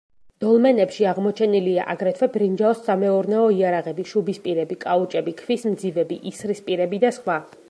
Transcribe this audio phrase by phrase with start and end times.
[0.43, 7.43] დოლმენებში აღმოჩენილია აგრეთვე ბრინჯაოს სამეურნეო იარაღები, შუბისპირები, კაუჭები, ქვის მძივები, ისრისპირები, და სხვა.